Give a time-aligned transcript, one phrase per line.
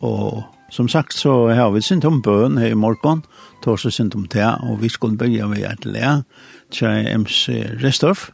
[0.00, 3.24] Og som sagt så har vi synt om bøn her i morgen,
[3.64, 6.12] tors og synt om det, og vi skulle begynne ved et le
[6.70, 7.48] til MC
[7.82, 8.30] Restorff,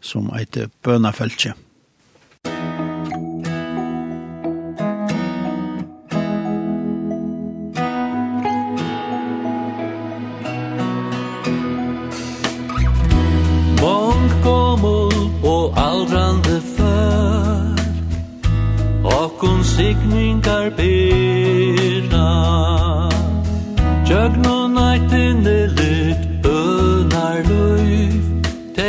[0.00, 1.54] som heter Bønafeltje.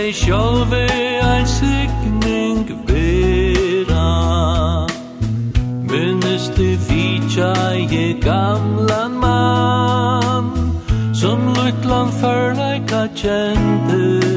[0.08, 0.88] meg sjálve
[1.22, 4.88] ein signing vera.
[5.84, 10.80] Minnest du vitja je gamlan mann
[11.14, 14.28] Som lutlan förleika kjente.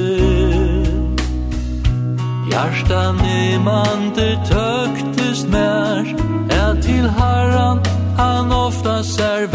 [2.50, 6.04] Hjärsta nemande tøktest mer
[6.50, 7.78] Er til harran
[8.16, 9.46] han ofta ser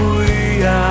[0.00, 0.82] buia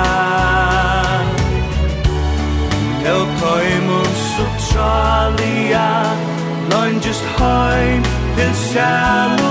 [3.10, 5.88] El toimum sutralia
[6.70, 8.02] Loin just heim
[8.36, 9.49] til salu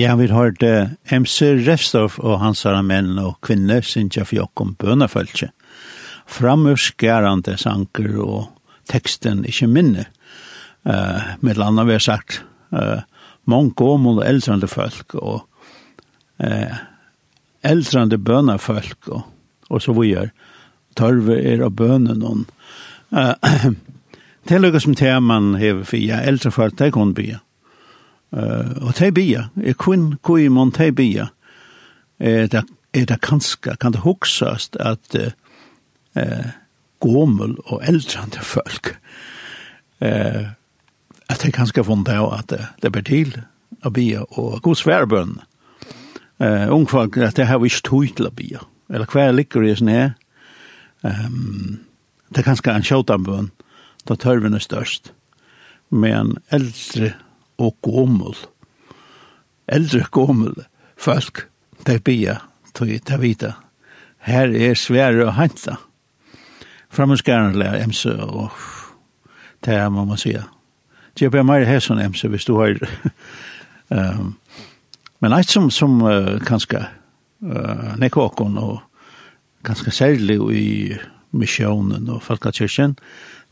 [0.00, 5.50] Ja, vi har det MC Refstorff og hans herre menn og kvinner, Sintja Fjokkom, bønafølse.
[6.30, 8.46] Framørskerande sanker og
[8.88, 10.06] teksten ikke minne.
[10.88, 12.38] Uh, med landa vi har sagt,
[12.72, 13.02] uh,
[13.44, 15.44] mange gommel og eldrande folk og
[16.40, 16.80] uh,
[17.60, 19.28] eldrande bønafolk og,
[19.68, 20.32] og så vi gjør.
[20.96, 22.46] Tørve er av bønen og
[23.12, 23.68] uh,
[24.48, 27.40] til lykkes som temaen hever vi, ja, eldre folk, det kan kun
[28.30, 31.26] Uh, og det bia, er kun kui mon det bia,
[32.20, 32.62] er det,
[32.94, 36.50] er det kanska, kan det hoksast at uh,
[37.02, 38.92] gommel og eldrande folk,
[39.98, 40.52] uh,
[41.30, 43.34] at det kanska funnet av at det, det ber til
[43.82, 45.38] å bia og god sværbønn.
[46.40, 49.74] Uh, ungfag, at det har vi ikke tog til å bia, eller hver ligger i
[49.74, 50.14] sånn her,
[51.02, 51.80] um,
[52.30, 53.50] det er kanska en sjåtanbønn,
[54.06, 55.10] da tørven er størst,
[55.90, 57.16] men eldre
[57.60, 58.36] og gommel.
[59.68, 60.64] Eldre gommel
[60.96, 61.46] folk,
[61.86, 62.40] de bia,
[62.78, 63.54] de vita.
[64.24, 65.78] Her er svære å henta.
[66.90, 68.50] Framskaren lær emse og
[69.64, 70.42] det er man må sige.
[71.18, 72.76] Det er mer her som emse hvis du har
[73.90, 74.36] um,
[75.20, 78.78] Men alt som, som uh, kanskje uh, nekåkon og
[79.62, 80.96] ganske særlig i
[81.30, 82.96] misjonen og folkakirken,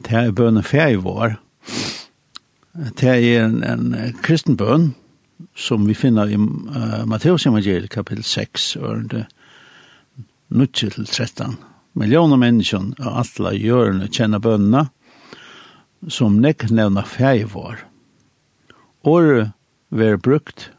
[0.00, 1.36] det er bønnen fjei vår.
[2.78, 4.92] Det er en, en kristen bøn
[5.58, 9.24] som vi finner i uh, Matteus evangeliet kapitel 6 og det
[10.54, 11.56] nuttje til 13.
[11.98, 14.84] Millioner mennesker og alle hjørne kjenner bønene
[16.06, 17.82] som nekk nevna fei vår.
[19.02, 19.50] Året
[19.90, 20.70] ver brukt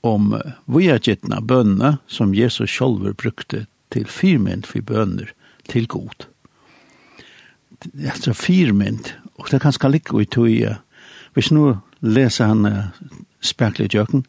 [0.00, 0.32] om
[0.64, 5.36] vujagittna bønene som Jesus sjolver brukte til firmynd for bønner
[5.68, 6.24] til god.
[8.00, 10.48] Altså firmynd, og det kan skal litt i tog
[11.34, 12.90] Hvis nå leser han uh,
[13.40, 14.24] Sperkelig Jøkken,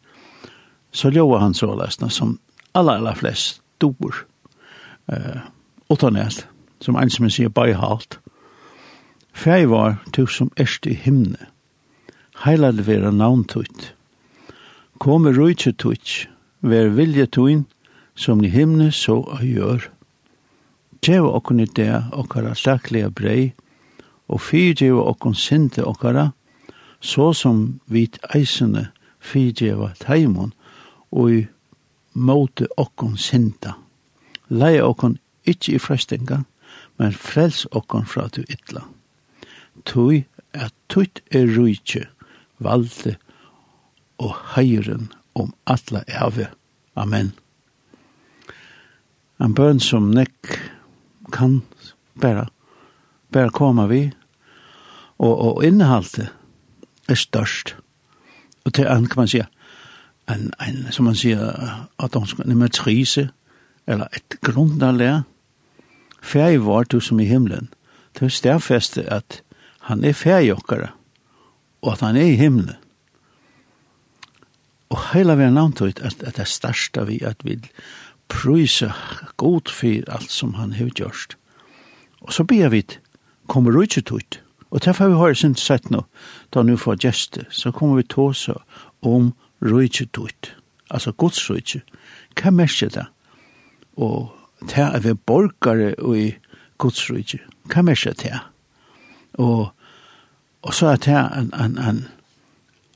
[0.92, 2.38] så lover han så løsene som
[2.74, 4.24] aller, aller flest doer.
[5.12, 5.46] Uh,
[5.90, 6.46] Åttanest,
[6.80, 8.18] som en som sier beihalt.
[9.32, 11.48] Fær var til som erst i himne.
[12.44, 13.92] Heilad vera navn tutt.
[14.98, 16.28] Kom rujtje tutt,
[16.60, 17.66] ver vilje tuin,
[18.14, 19.88] som i himne så a gjør.
[21.00, 23.52] Tjeva okkon i det okkara saklega brei,
[24.28, 26.30] og fyrtjeva okkon sinte okkara,
[27.00, 28.88] så som vit eisene
[29.20, 30.52] fyrtjeva teimon
[31.10, 31.40] og i
[32.12, 33.74] måte okkon sinta.
[34.48, 35.18] Leie okkon
[35.48, 36.42] ikkje i frestinga,
[36.98, 38.84] men frels okkon fra du ytla.
[39.86, 42.04] Tui at tutt er rujtje,
[42.58, 43.16] valde
[44.20, 46.50] og heiren om atla eve.
[46.98, 47.32] Amen.
[49.40, 50.58] En bøn som nekk
[51.32, 51.62] kan
[52.20, 52.50] bæra,
[53.32, 54.10] bæra koma vi,
[55.20, 56.28] og, og innehalte
[57.10, 57.76] er størst.
[58.64, 59.46] Og til andet kan man sige,
[60.30, 61.40] en, en, som man sier,
[61.98, 63.30] at hun skal nemme trise,
[63.86, 65.22] eller et grunderlære,
[66.22, 67.68] ferie var du som i himmelen,
[68.14, 69.42] Det er stærfeste, at
[69.80, 70.88] han er færdigjokkere,
[71.82, 72.76] og at han er i himmelen.
[74.90, 77.58] Og heila vi har navnt ut at, at det største vi at vi
[78.28, 78.92] prøyse
[79.36, 81.36] god for alt som han har gjort.
[82.20, 82.86] Og så ber vi,
[83.48, 86.04] kommer ut ut ut Og derfor har vi hørt sin sett nå,
[86.54, 88.48] da nu får gjester, så kommer vi til oss
[89.02, 89.32] om
[89.62, 90.54] rujtjutut,
[90.90, 91.82] altså gods rujtje.
[92.38, 93.06] Hva merker det?
[93.96, 94.30] Og
[94.70, 96.30] det er vi borgare i
[96.78, 97.40] gods rujtje.
[97.72, 98.38] Hva merker det?
[99.42, 99.72] Og,
[100.62, 102.04] og så er det en, en, en,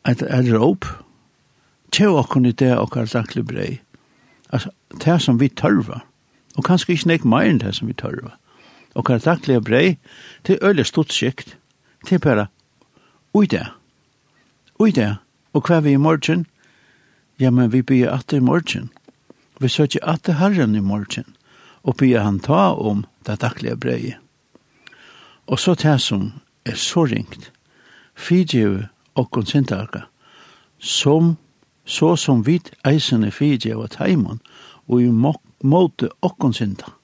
[0.07, 0.87] et, et råp,
[1.95, 3.69] til å kunne det og daglig brei.
[4.51, 4.71] Altså,
[5.05, 6.03] det som vi tørver,
[6.57, 8.35] og kanskje ikke nek mer enn det som vi tørver.
[8.95, 9.99] Og daglig brei,
[10.47, 11.57] det er øyelig stort sikt,
[12.05, 12.47] til bare,
[13.35, 13.67] ui det,
[14.81, 15.17] ui det,
[15.53, 16.47] og hva vi i morgen?
[17.41, 18.91] Ja, men vi blir at i morgen.
[19.61, 21.37] Vi søker at det herren i morgen,
[21.83, 24.19] og blir han ta om det daglige breie.
[25.47, 26.33] Og så det som
[26.65, 27.53] er så ringt,
[28.15, 30.07] fyrtjeve og konsentaka,
[30.79, 31.37] som
[31.85, 34.41] så som vit eisene fyrtjeve og teimon,
[34.89, 36.95] og i måte og konsentak.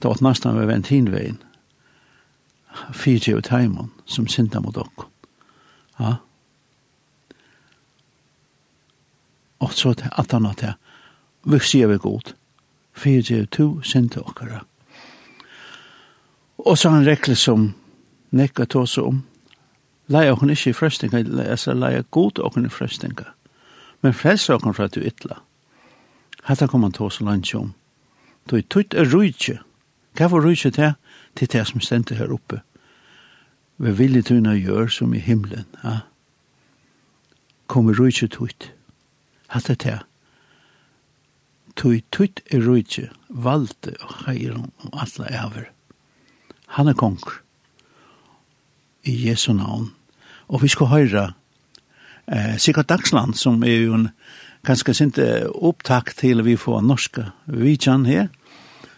[0.00, 1.38] Det var nesten ved ventinveien
[2.92, 5.06] fyrtje og taimon som synda mot okko.
[6.00, 6.14] Ja.
[9.60, 10.74] Og så til at han at jeg
[11.44, 12.34] vuxi jeg god.
[12.92, 14.64] Fyrtje og to synda okkara.
[16.58, 17.74] Og så han rekle som
[18.30, 19.22] nekka tås om.
[20.08, 23.24] Leia okkur ikkje i frøstinga, altså leia god okkur i frøstinga.
[24.02, 25.38] Men frelser okkur fra at du ytla.
[26.42, 27.74] Hatta kom han tås tåse landsjom.
[28.50, 29.60] Du er tutt er rujtje
[30.20, 30.90] Hva var rysje til?
[31.32, 32.58] Til det som stendte her oppe.
[33.80, 35.64] Vi vilje tunna gjør som i himmelen.
[35.80, 36.02] Ja?
[37.72, 38.66] Kommer rysje tutt.
[39.48, 40.02] Hatt det til.
[41.72, 45.70] Tui tutt er rysje, valde og heier om alle æver.
[46.76, 47.40] Han er konger.
[49.08, 49.94] I Jesu navn.
[50.52, 51.24] Og vi skal høre
[52.28, 54.10] eh, Sigurd Dagsland, som er jo en
[54.68, 58.28] ganske sinte opptak til vi får norska vidjan her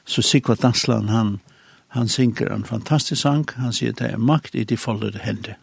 [0.05, 1.41] så Sigvard Dansland han,
[1.89, 5.59] han synker en fantastisk sang, han sier det er makt i de foldede hender.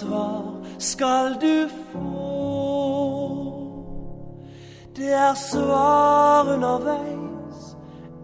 [0.00, 0.44] svar
[0.78, 2.40] skal du få.
[4.96, 7.76] Det er svar underveis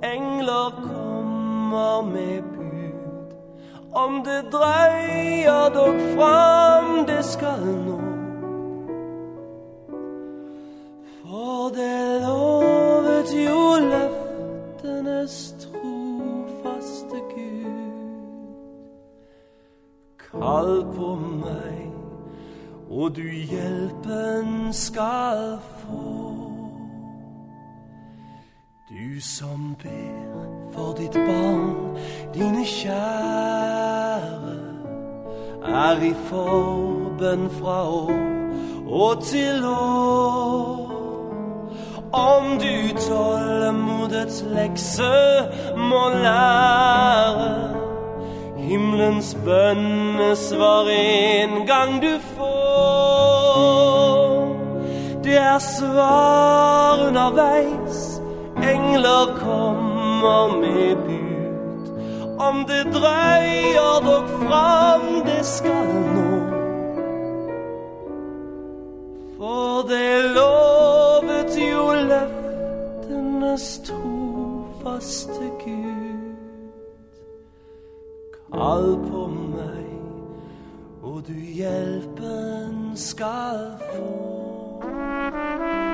[0.03, 3.37] Engler kommer med bud.
[3.93, 8.01] Om det dreier dog fram det skal nå.
[11.23, 15.56] For det lovet jo løftenes
[20.41, 21.87] kall på mig
[22.91, 26.37] Och du hjälpen skall få.
[28.89, 31.99] Du som ber för ditt barn,
[32.35, 34.57] dine kjære
[35.67, 38.13] Er i forben fra år
[38.87, 40.93] og til år.
[42.13, 45.13] Om du tålmodets lekse
[45.77, 47.76] må lære
[48.67, 53.67] Himlens bønnesvar en gang du får.
[55.25, 58.21] Det er svar underveis
[58.63, 61.85] Engler kommer med bud.
[62.39, 66.33] Om det drøyer dog fram det skal nå.
[69.39, 75.56] For det lovet jo løftenes trofaste
[78.59, 79.85] all på meg
[81.03, 85.86] og du hjelpen skal få.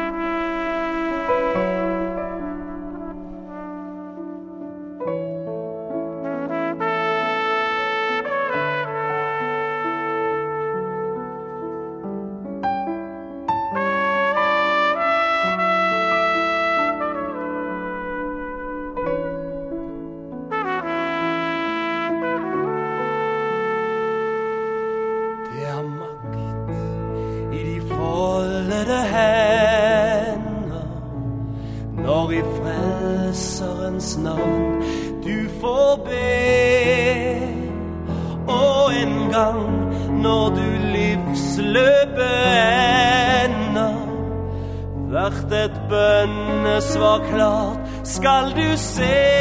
[48.54, 49.32] du se.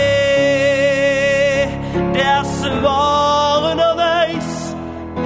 [2.13, 4.75] Der svar av veis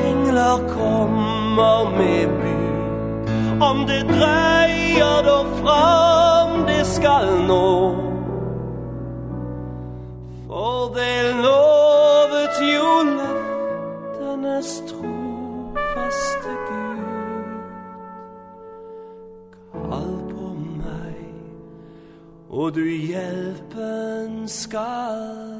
[0.05, 3.61] Engler kommer med bud.
[3.61, 7.84] Om det dreier då fram Det skal nå
[22.65, 25.54] Og du hjelpen skal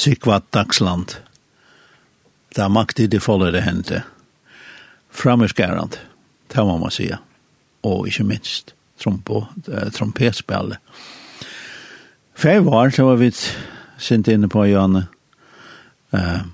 [0.00, 1.18] Sikvat Dagsland.
[2.56, 3.98] Det er maktig det folder det hendte.
[5.10, 5.98] Frammerskærand,
[6.48, 7.18] det må man sige.
[7.82, 10.78] Og ikke minst trompo, og trompetspillet.
[12.34, 13.28] Fem var, så var vi
[13.98, 15.06] sint inne på Janne.
[16.16, 16.48] Uh,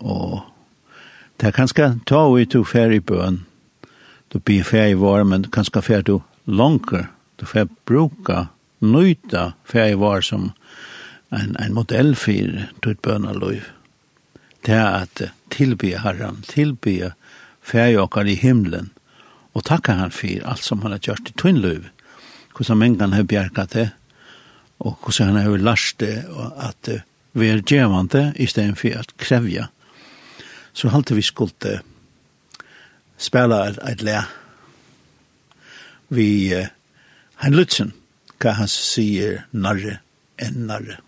[0.00, 0.40] og
[1.40, 3.42] det er kanskje ta vi to og fær i bøen.
[4.32, 7.10] Du blir fær i var, men kanskje fer du langer.
[7.36, 8.46] Du fer bruka,
[8.80, 10.54] nøyta fær i var som
[11.30, 13.62] en, en modell for tog bønaløy.
[14.64, 17.10] Det er at tilby herren, tilby
[17.64, 18.90] færjåkar i himlen,
[19.54, 21.84] og takka han for alt som han har gjort i tunnløy.
[22.54, 23.88] Hvordan mengan har bjergat det,
[24.78, 26.90] og hvordan han har lært det, og at
[27.34, 29.66] vi er djevande i stedet for at krevja.
[30.72, 31.80] Så halte vi skulle
[33.18, 34.30] spela et, et lær.
[36.08, 36.66] Vi, uh,
[37.42, 37.92] han lutzen,
[38.38, 39.98] hva han sier narre
[40.42, 40.98] enn narre.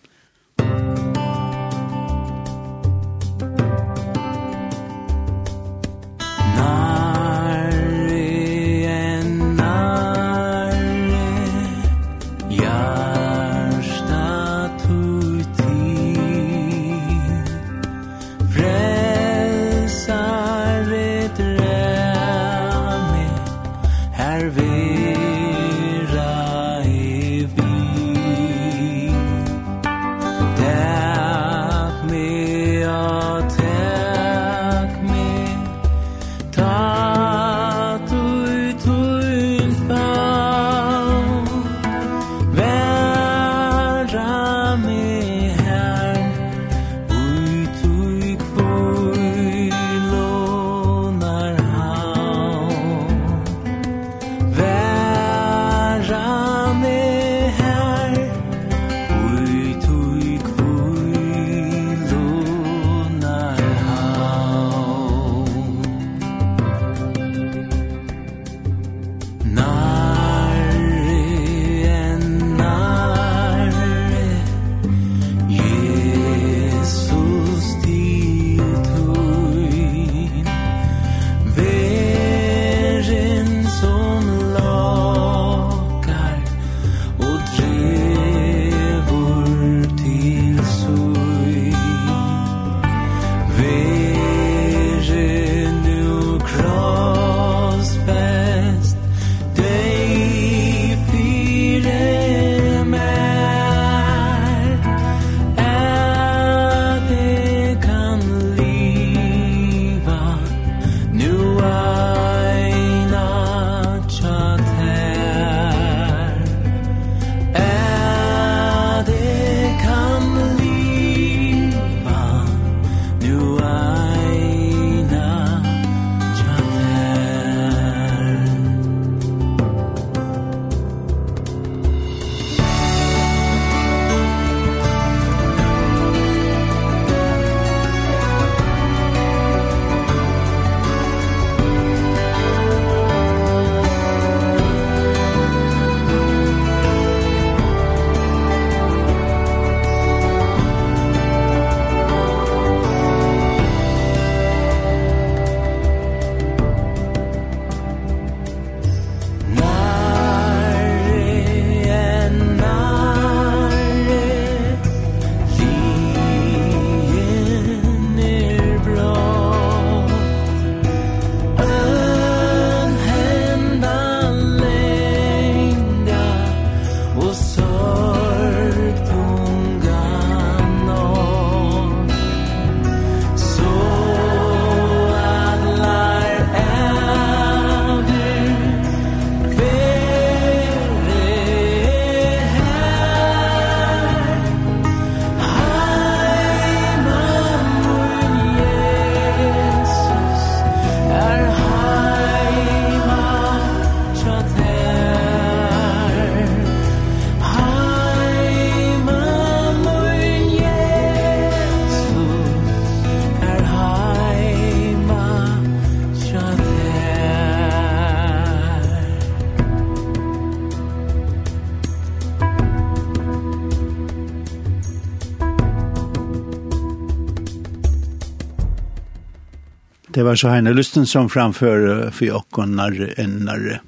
[230.27, 233.81] var så här lysten som framför för och narre en.